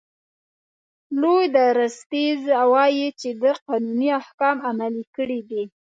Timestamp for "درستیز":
1.57-2.41